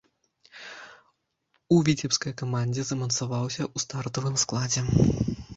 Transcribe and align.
У 1.75 1.77
віцебскай 1.89 2.35
камандзе 2.43 2.81
замацаваўся 2.89 3.63
ў 3.75 3.85
стартавым 3.85 4.35
складзе. 4.47 4.81